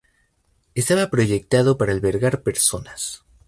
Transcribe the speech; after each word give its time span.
Estaba 0.73 1.11
proyectado 1.11 1.77
para 1.77 1.91
albergar 1.91 2.41
personas. 2.41 3.23